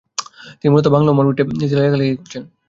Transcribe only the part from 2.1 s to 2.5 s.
করেছেন।